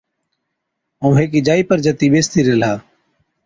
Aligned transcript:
ائُون 1.01 1.13
هيڪِي 1.19 1.39
جائِي 1.47 1.63
پر 1.69 1.77
جتِي 1.85 2.07
ٻيستِي 2.13 2.39
ريهلا۔ 2.47 2.71